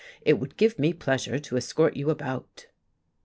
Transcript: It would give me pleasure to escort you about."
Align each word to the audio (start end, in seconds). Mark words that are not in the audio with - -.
It 0.23 0.39
would 0.39 0.57
give 0.57 0.79
me 0.79 0.93
pleasure 0.93 1.37
to 1.37 1.57
escort 1.57 1.95
you 1.95 2.09
about." 2.09 2.65